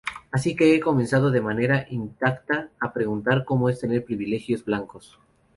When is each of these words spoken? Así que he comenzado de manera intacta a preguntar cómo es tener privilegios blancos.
Así 0.31 0.55
que 0.55 0.73
he 0.73 0.79
comenzado 0.79 1.29
de 1.29 1.41
manera 1.41 1.85
intacta 1.91 2.71
a 2.79 2.91
preguntar 2.91 3.45
cómo 3.45 3.69
es 3.69 3.79
tener 3.79 4.03
privilegios 4.03 4.65
blancos. 4.65 5.19